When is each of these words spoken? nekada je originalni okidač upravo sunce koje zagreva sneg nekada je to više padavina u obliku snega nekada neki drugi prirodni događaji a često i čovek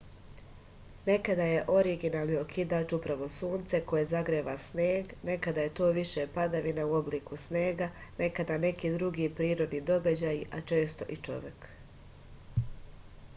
nekada 1.07 1.43
je 1.49 1.57
originalni 1.73 2.37
okidač 2.39 2.95
upravo 2.97 3.27
sunce 3.35 3.81
koje 3.91 4.07
zagreva 4.13 4.55
sneg 4.65 5.13
nekada 5.31 5.65
je 5.67 5.73
to 5.81 5.89
više 5.99 6.25
padavina 6.39 6.87
u 6.93 6.97
obliku 7.03 7.39
snega 7.45 7.91
nekada 8.25 8.57
neki 8.67 8.93
drugi 8.99 9.29
prirodni 9.41 9.85
događaji 9.95 10.41
a 10.61 10.65
često 10.73 11.11
i 11.17 11.21
čovek 11.29 11.69